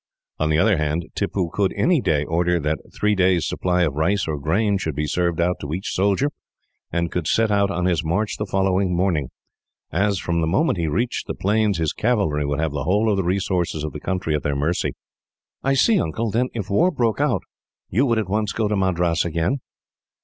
[0.39, 4.27] "On the other hand, Tippoo could, any day, order that three days' supply of rice
[4.27, 6.31] or grain should be served out to each soldier,
[6.91, 9.29] and could set out on his march the following morning;
[9.91, 13.15] as, from the moment he reached the plains, his cavalry would have the whole of
[13.17, 14.93] the resources of the country at their mercy."
[15.61, 16.31] "I see, Uncle.
[16.31, 17.43] Then, if war broke out,
[17.91, 19.59] you would at once go to Madras again?"